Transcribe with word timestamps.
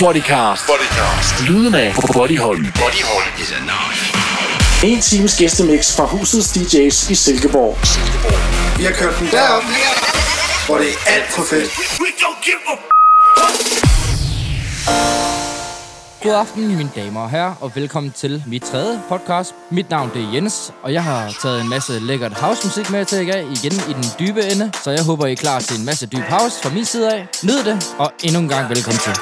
Bodycast. 0.00 0.66
Bodycast. 0.66 1.48
Lyden 1.48 1.74
af 1.74 1.94
Bodyholm. 2.12 2.64
Bodyholm. 2.64 3.40
Is 3.42 3.50
enough. 3.50 4.84
En 4.84 5.00
times 5.00 5.36
gæstemix 5.38 5.96
fra 5.96 6.04
husets 6.04 6.56
DJ's 6.56 7.10
i 7.12 7.14
Silkeborg. 7.14 7.78
Silkeborg. 7.86 8.78
Vi 8.78 8.84
har 8.84 8.92
kørt 8.92 9.18
den 9.18 9.28
derop, 9.30 9.62
hvor 10.66 10.78
det 10.78 10.88
er 10.88 11.12
alt 11.14 11.32
for 11.32 11.42
fedt. 11.50 11.70
We 12.00 12.06
don't 12.22 12.44
give 12.44 12.60
a 12.66 12.90
God 16.22 16.34
aften, 16.34 16.76
mine 16.76 16.90
damer 16.96 17.20
og 17.20 17.30
herrer, 17.30 17.54
og 17.60 17.72
velkommen 17.74 18.12
til 18.12 18.42
mit 18.46 18.62
tredje 18.62 19.00
podcast. 19.08 19.54
Mit 19.70 19.90
navn 19.90 20.10
det 20.14 20.22
er 20.22 20.32
Jens, 20.34 20.72
og 20.82 20.92
jeg 20.92 21.04
har 21.04 21.34
taget 21.42 21.60
en 21.60 21.68
masse 21.68 21.98
lækkert 21.98 22.32
housemusik 22.32 22.90
med 22.90 23.04
til 23.04 23.26
jer 23.26 23.38
igen 23.38 23.72
i 23.90 23.92
den 23.92 24.04
dybe 24.18 24.42
ende, 24.44 24.72
så 24.84 24.90
jeg 24.90 25.04
håber, 25.04 25.26
I 25.26 25.32
er 25.32 25.36
klar 25.36 25.60
til 25.60 25.78
en 25.78 25.84
masse 25.84 26.06
dyb 26.06 26.24
house 26.28 26.62
fra 26.62 26.70
min 26.70 26.84
side 26.84 27.14
af. 27.14 27.28
Nyd 27.42 27.64
det, 27.64 27.94
og 27.98 28.12
endnu 28.22 28.40
en 28.40 28.48
gang 28.48 28.68
velkommen 28.68 28.98
til. 28.98 29.12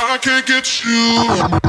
I 0.00 0.16
can't 0.20 0.46
get 0.46 0.84
you. 0.84 1.67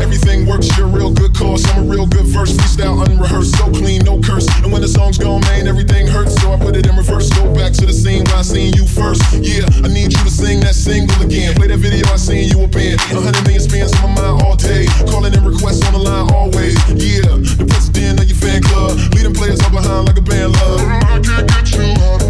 Everything 0.00 0.46
works, 0.46 0.68
you're 0.76 0.88
real 0.88 1.12
good 1.12 1.34
cause. 1.34 1.64
I'm 1.70 1.84
a 1.84 1.90
real 1.90 2.06
good 2.06 2.26
verse, 2.26 2.52
freestyle 2.52 3.04
unrehearsed, 3.06 3.56
so 3.58 3.70
clean, 3.70 4.02
no 4.04 4.20
curse. 4.20 4.48
And 4.62 4.72
when 4.72 4.82
the 4.82 4.88
song's 4.88 5.18
gone, 5.18 5.40
man, 5.42 5.66
everything 5.68 6.06
hurts, 6.06 6.40
so 6.40 6.52
I 6.52 6.58
put 6.58 6.76
it 6.76 6.86
in 6.86 6.96
reverse. 6.96 7.30
Go 7.30 7.52
back 7.54 7.72
to 7.74 7.86
the 7.86 7.92
scene 7.92 8.24
where 8.24 8.36
I 8.36 8.42
seen 8.42 8.72
you 8.74 8.86
first. 8.86 9.22
Yeah, 9.34 9.66
I 9.84 9.88
need 9.88 10.12
you 10.12 10.22
to 10.24 10.30
sing 10.30 10.60
that 10.60 10.74
single 10.74 11.20
again. 11.22 11.54
Play 11.54 11.68
that 11.68 11.78
video, 11.78 12.06
I 12.12 12.16
seen 12.16 12.48
you 12.48 12.62
up 12.64 12.74
in. 12.76 12.94
A 12.94 13.20
hundred 13.20 13.42
million 13.44 13.62
spins 13.62 13.92
on 14.00 14.14
my 14.14 14.22
mind 14.22 14.42
all 14.42 14.56
day. 14.56 14.86
Calling 15.06 15.34
in 15.34 15.44
requests 15.44 15.84
on 15.86 15.92
the 15.92 16.02
line 16.02 16.30
always. 16.32 16.74
Yeah, 16.90 17.36
the 17.60 17.66
president 17.68 18.20
of 18.20 18.26
your 18.26 18.38
fan 18.38 18.62
club. 18.62 18.98
Leading 19.14 19.34
players 19.34 19.60
all 19.62 19.70
behind 19.70 20.06
like 20.06 20.18
a 20.18 20.22
band 20.22 20.52
love. 20.52 20.80
I 20.80 21.20
can't 21.20 21.46
get 21.46 21.70
you 21.76 21.92
out 22.08 22.23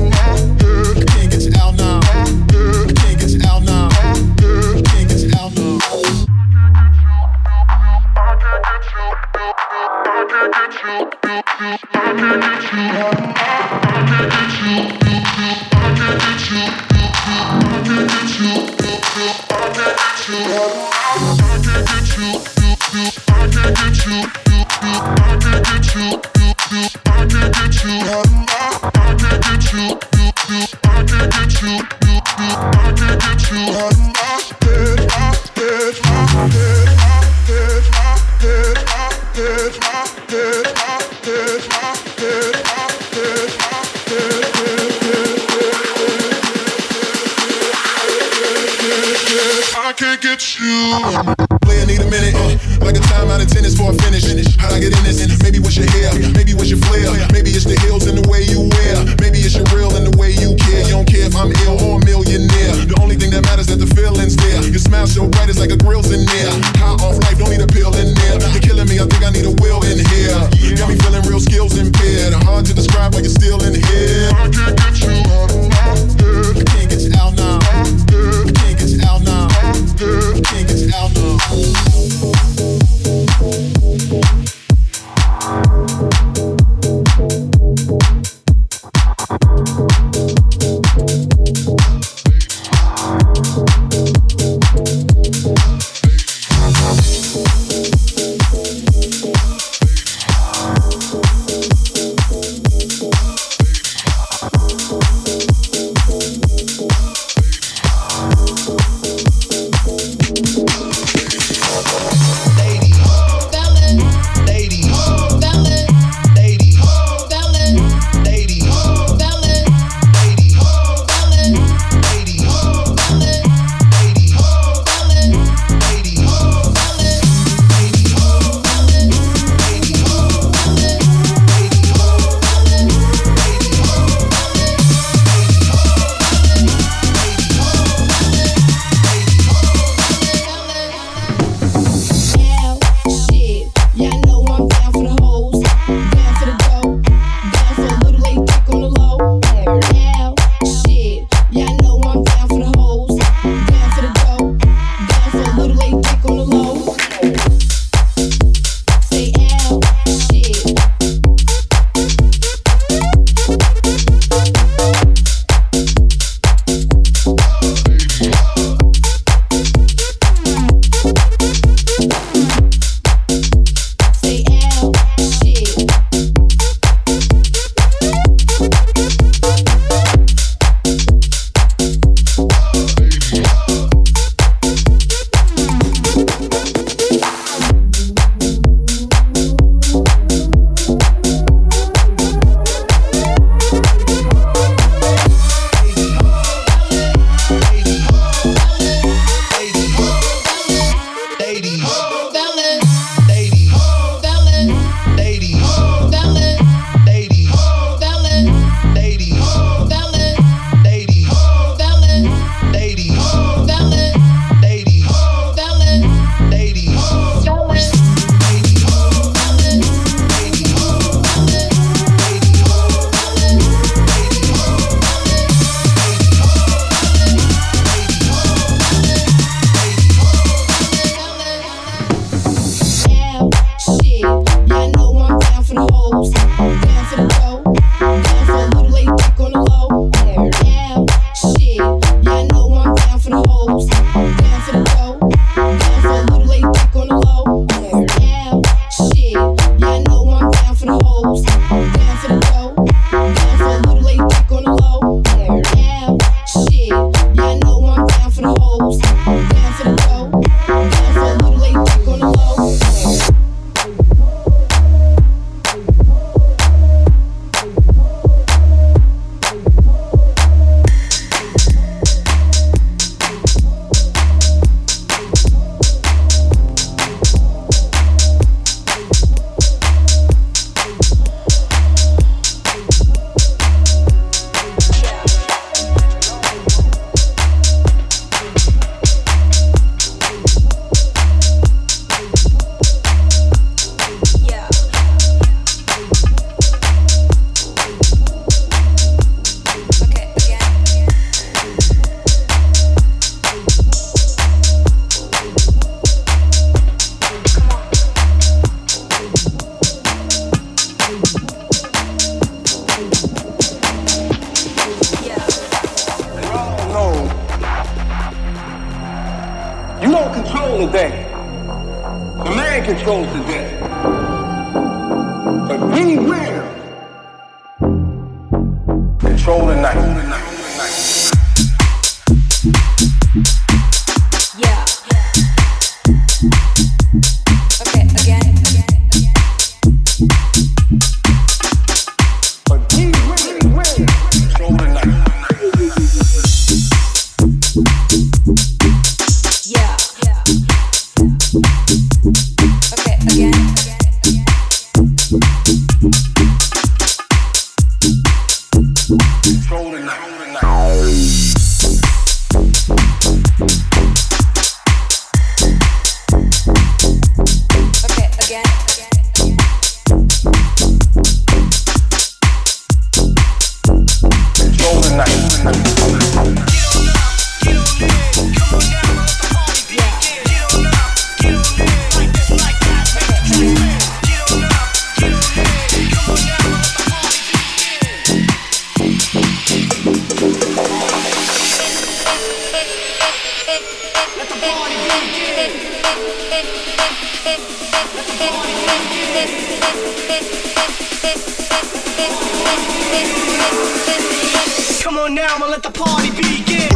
down 405.47 405.61
and 405.63 405.71
let 405.71 405.83
the 405.83 405.91
party 405.91 406.31
begin. 406.31 406.89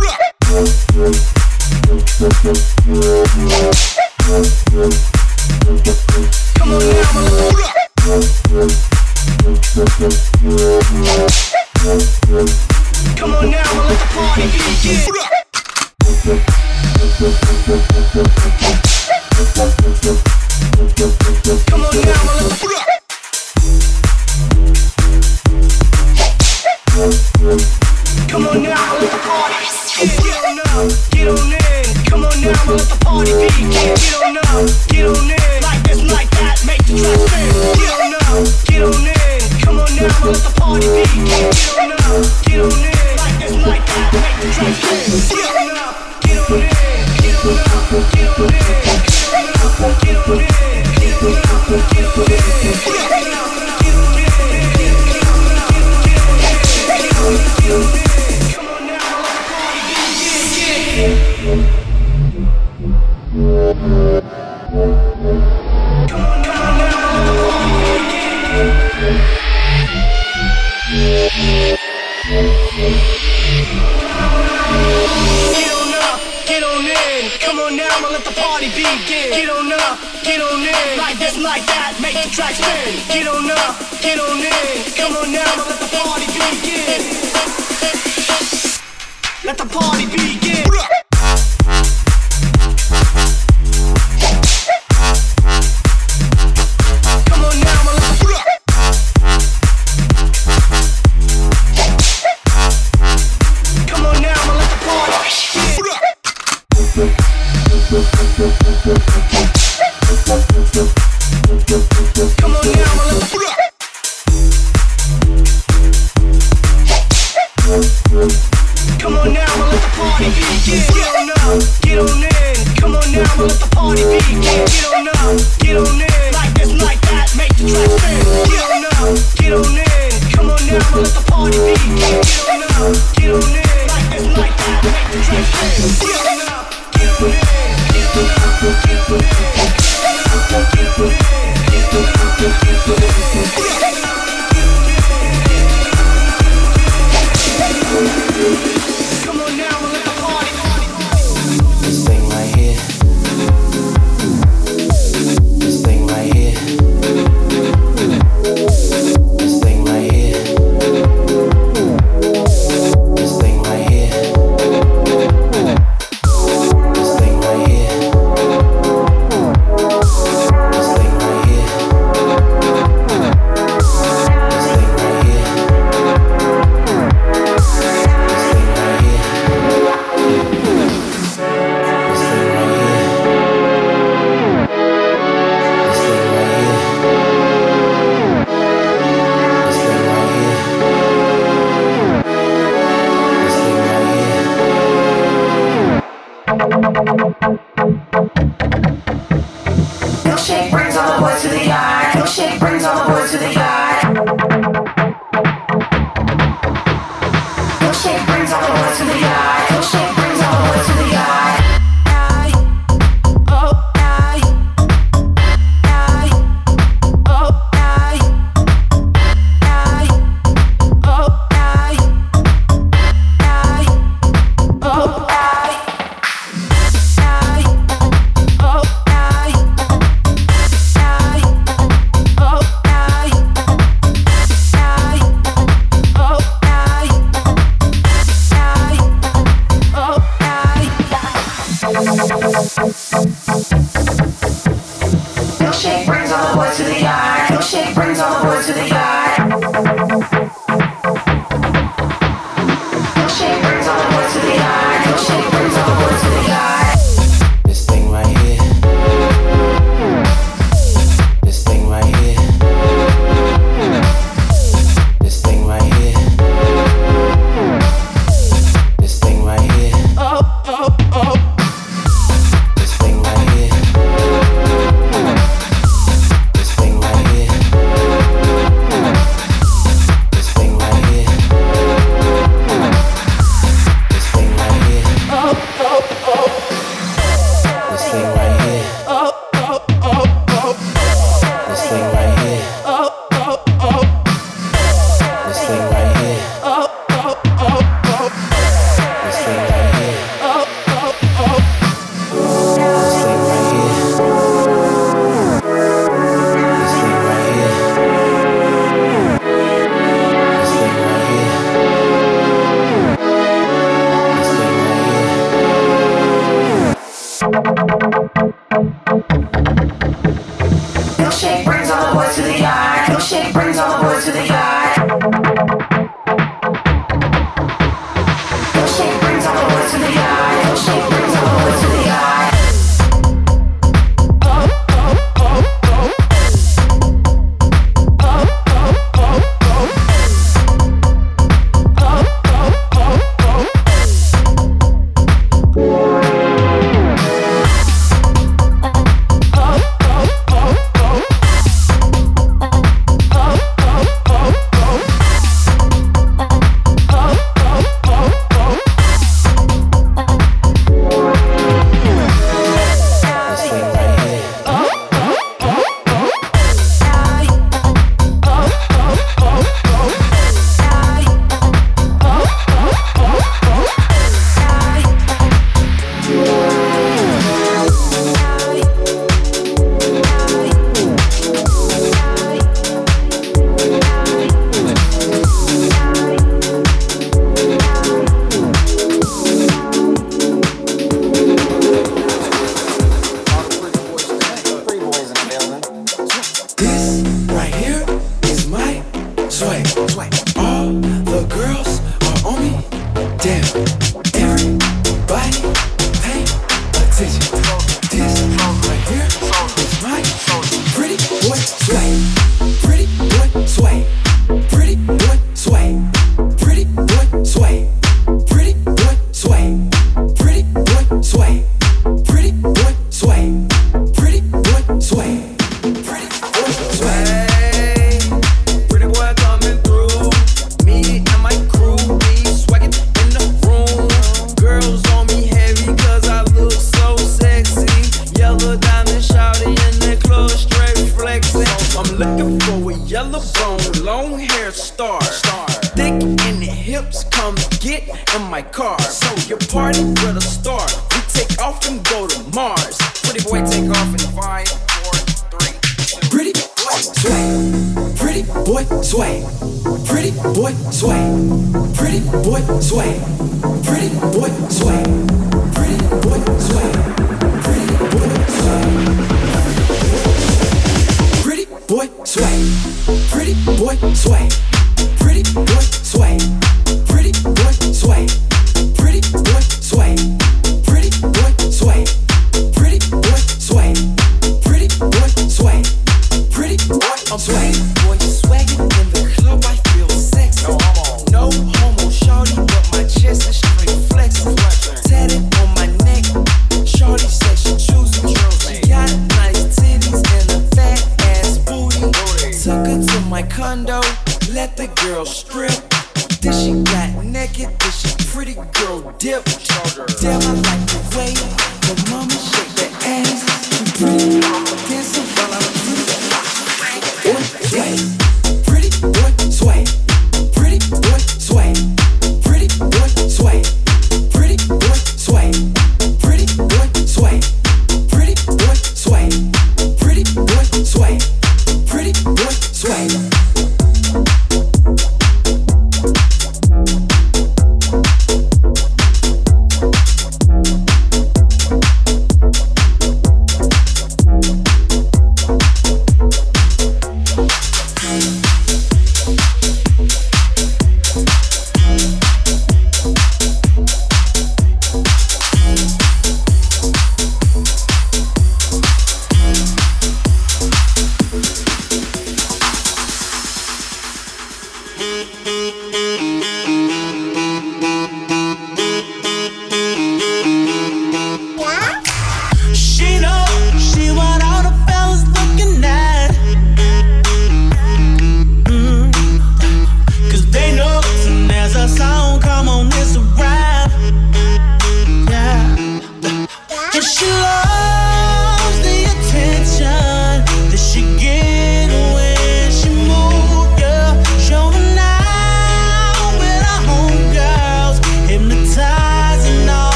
shake 321.39 321.65
brings 321.65 321.89
all 321.89 322.09
the 322.09 322.19
boys 322.19 322.35
to 322.35 322.43
the 322.43 322.59
yard. 322.59 323.09
Your 323.09 323.21
shake 323.21 323.53
brings 323.53 323.79
all 323.79 323.97
the 323.97 324.03
boys 324.03 324.25
to 324.25 324.33
the 324.33 324.45
yard. 324.45 324.88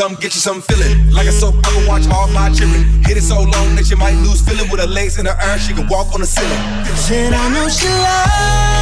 Come 0.00 0.14
get 0.14 0.34
you 0.34 0.40
some 0.40 0.62
feeling. 0.62 1.10
Like 1.10 1.26
a 1.26 1.32
soap, 1.32 1.56
I 1.58 1.72
can 1.72 1.86
watch 1.86 2.08
all 2.08 2.26
my 2.28 2.48
children. 2.48 2.84
Hit 3.04 3.18
it 3.18 3.22
so 3.22 3.36
long 3.36 3.76
that 3.76 3.90
you 3.90 3.96
might 3.96 4.14
lose 4.24 4.40
feeling 4.40 4.70
with 4.70 4.80
her 4.80 4.86
legs 4.86 5.18
in 5.18 5.26
the 5.26 5.44
air. 5.44 5.58
She 5.58 5.74
can 5.74 5.86
walk 5.88 6.14
on 6.14 6.20
the 6.20 6.26
ceiling. 6.26 6.58
Said 6.96 7.34
I 7.34 7.48
know 7.52 7.68
she 7.68 7.86
loves 7.86 8.79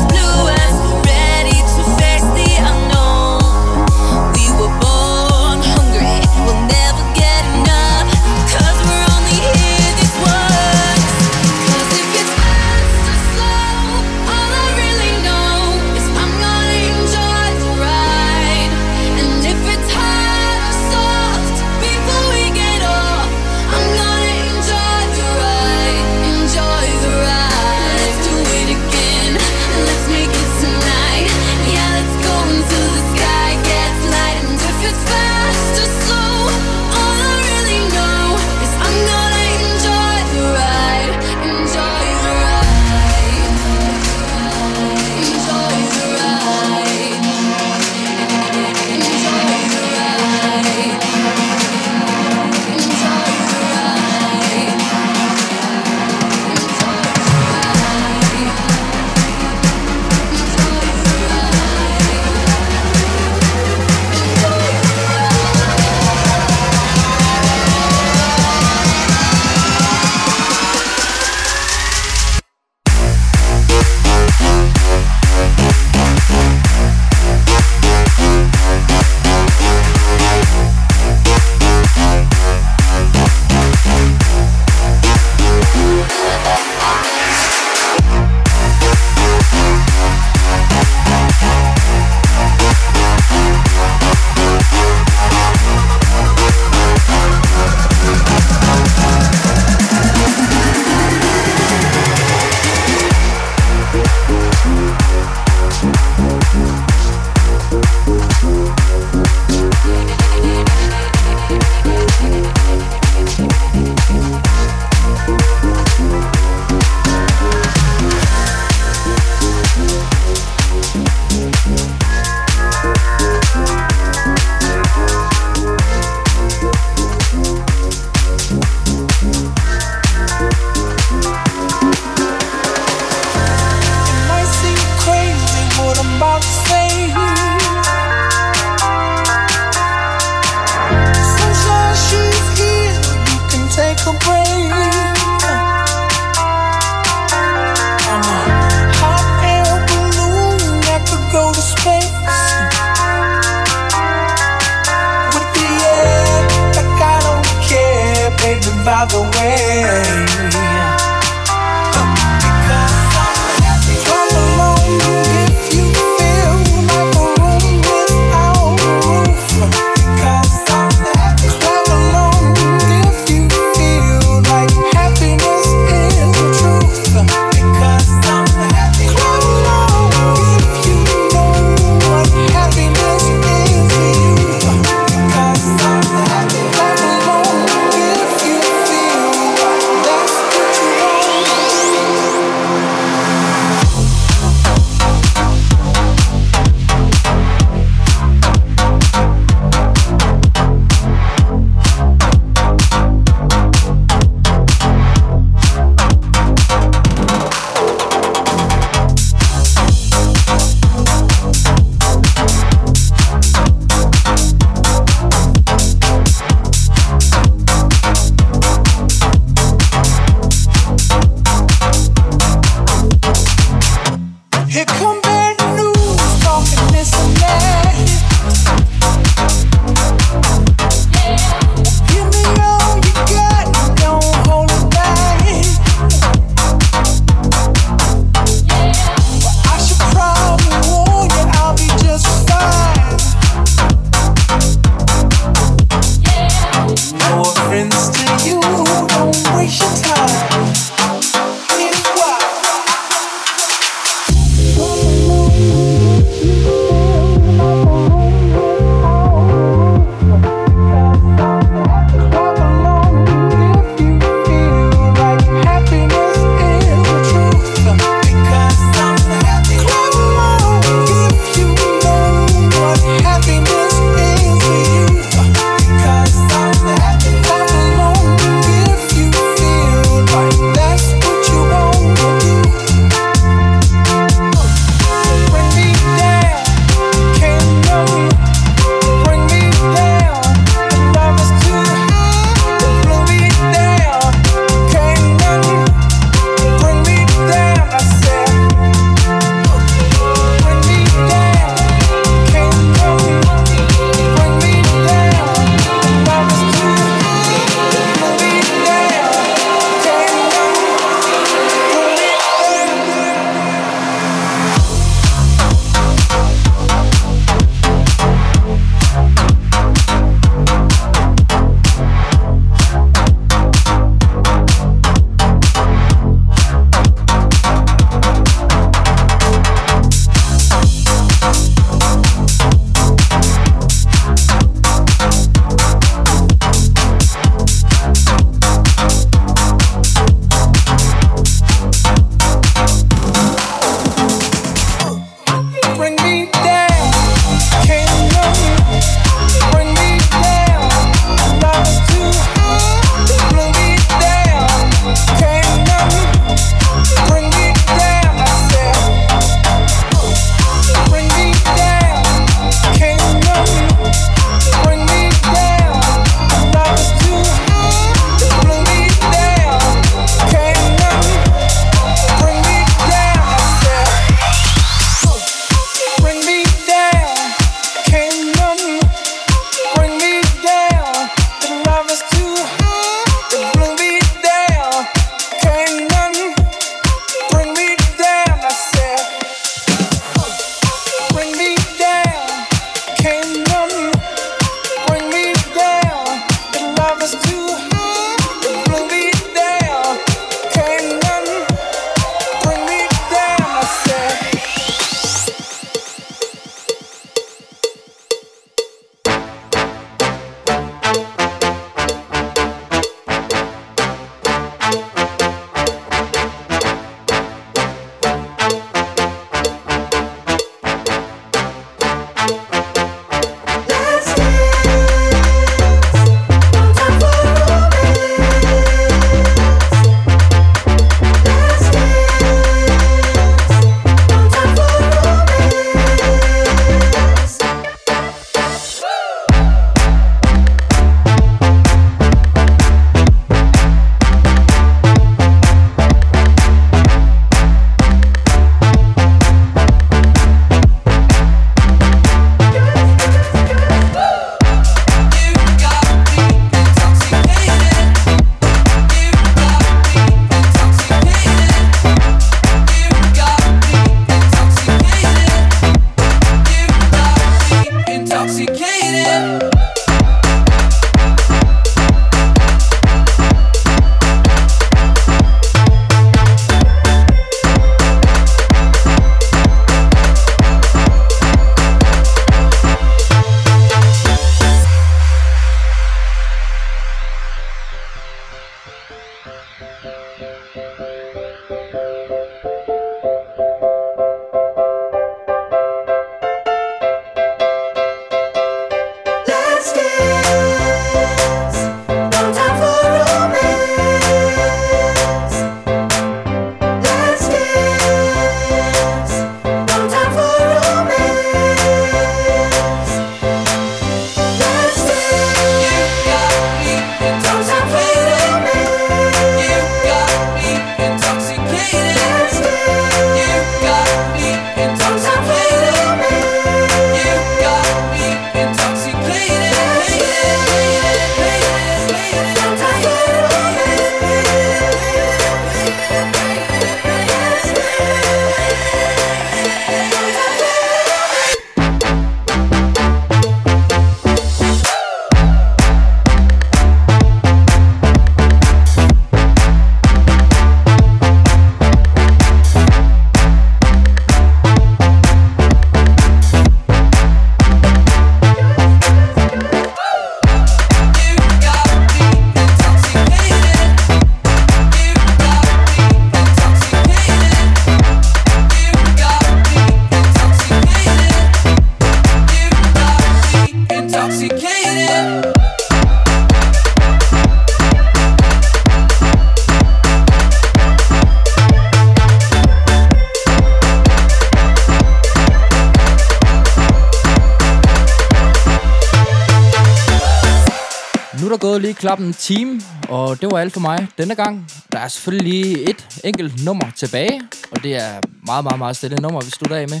og 593.28 593.40
det 593.40 593.48
var 593.52 593.58
alt 593.58 593.72
for 593.72 593.80
mig 593.80 594.08
denne 594.18 594.34
gang. 594.34 594.66
Der 594.92 594.98
er 594.98 595.08
selvfølgelig 595.08 595.52
lige 595.52 595.90
et 595.90 596.20
enkelt 596.24 596.64
nummer 596.64 596.90
tilbage, 596.96 597.40
og 597.72 597.82
det 597.82 597.96
er 597.96 598.20
meget, 598.46 598.64
meget, 598.64 598.78
meget 598.78 598.96
stille 598.96 599.16
nummer, 599.16 599.40
vi 599.40 599.50
slutter 599.50 599.76
af 599.76 599.88
med. 599.88 600.00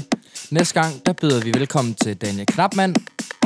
Næste 0.50 0.80
gang, 0.80 1.06
der 1.06 1.12
byder 1.12 1.40
vi 1.40 1.52
velkommen 1.58 1.94
til 1.94 2.16
Daniel 2.16 2.46
Knapmand, 2.46 2.96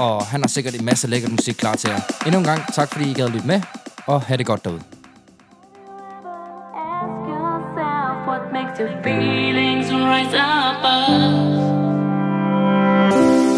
og 0.01 0.26
han 0.26 0.41
har 0.41 0.49
sikkert 0.49 0.74
en 0.74 0.85
masse 0.85 1.07
lækker 1.07 1.28
musik 1.28 1.55
klar 1.55 1.74
til 1.74 1.91
jer. 1.91 2.01
Endnu 2.26 2.39
en 2.39 2.45
gang, 2.45 2.74
tak 2.74 2.93
fordi 2.93 3.11
I 3.11 3.14
gad 3.14 3.28
lytte 3.28 3.47
med, 3.47 3.61
og 4.07 4.22
have 4.22 4.37
det 4.37 4.47
godt 4.47 4.64
derude. 4.64 4.83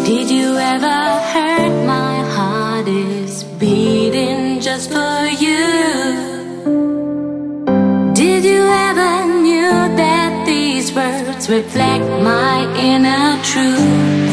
Did 0.07 0.31
you 0.31 0.49
ever 0.73 1.03
hurt 1.31 1.73
my 1.93 2.15
heart 2.35 2.87
is 2.87 3.43
beating 3.59 4.59
just 4.59 4.91
for 4.91 5.25
you? 5.41 6.04
Reflect 11.49 12.03
my 12.23 12.65
inner 12.75 13.41
truth? 13.43 14.24